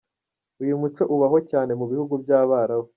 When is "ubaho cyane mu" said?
1.15-1.85